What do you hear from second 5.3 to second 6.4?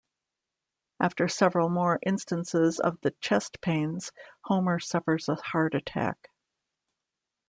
heart attack.